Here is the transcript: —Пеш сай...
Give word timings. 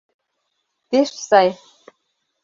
—Пеш 0.89 1.09
сай... 1.29 1.49